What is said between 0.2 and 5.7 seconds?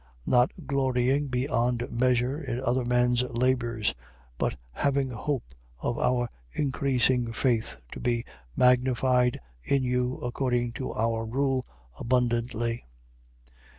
10:15. Not glorying beyond measure in other men's labours: but having hope